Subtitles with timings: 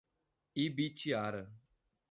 [0.63, 1.43] Ibitiara